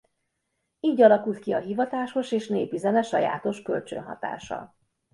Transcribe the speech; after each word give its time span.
Így 0.79 1.01
alakult 1.01 1.39
ki 1.39 1.51
a 1.53 1.59
hivatásos 1.59 2.31
és 2.31 2.47
népi 2.47 2.77
zene 2.77 3.01
sajátos 3.01 3.61
kölcsönhatása. 3.61 4.75